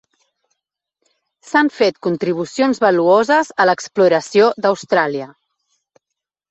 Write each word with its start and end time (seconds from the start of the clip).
S'han 1.49 1.69
fet 1.75 1.99
contribucions 2.07 2.81
valuoses 2.87 3.55
a 3.63 3.69
l'exploració 3.71 4.53
d'Austràlia. 4.65 5.31